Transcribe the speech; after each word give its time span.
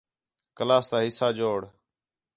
کلاس 0.57 0.85
تا 0.91 0.97
حِصّہ 1.05 1.27
جوڑ 1.37 1.59